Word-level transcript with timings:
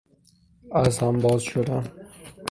از 0.71 0.99
هم 0.99 1.19
باز 1.19 1.41
شدن 1.43 1.91